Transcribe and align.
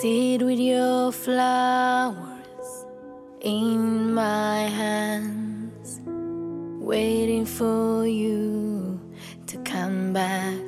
Sit 0.00 0.42
with 0.42 0.58
your 0.58 1.10
flowers 1.10 2.86
in 3.40 4.12
my 4.12 4.66
hands, 4.68 6.02
waiting 6.04 7.46
for 7.46 8.06
you 8.06 9.00
to 9.46 9.56
come 9.62 10.12
back. 10.12 10.60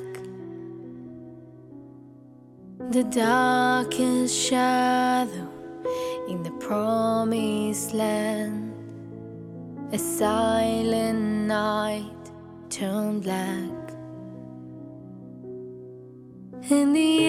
The 2.91 3.05
darkest 3.05 4.35
shadow 4.35 5.51
in 6.27 6.43
the 6.43 6.53
promised 6.53 7.93
land, 7.93 8.73
a 9.93 9.99
silent 9.99 11.49
night 11.49 12.31
turned 12.71 13.25
black. 13.25 13.79
In 16.71 16.95
the 16.95 17.29